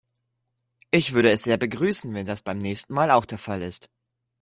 Ich 0.89 1.13
würde 1.13 1.29
es 1.29 1.43
sehr 1.43 1.57
begrüßen, 1.57 2.11
wenn 2.15 2.25
das 2.25 2.41
beim 2.41 2.57
nächsten 2.57 2.91
Mal 2.95 3.11
auch 3.11 3.25
der 3.25 3.37
Fall 3.37 3.61
ist. 3.61 3.87